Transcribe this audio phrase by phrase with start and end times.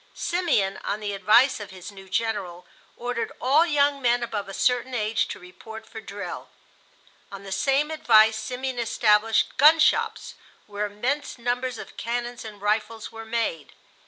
[0.15, 2.65] Simeon, on the advice of his new General,
[2.97, 6.49] ordered all young men above a certain age to report for drill.
[7.31, 10.33] On the same advice Simeon established gun shops,
[10.65, 13.73] where immense numbers of cannons and rifles were made.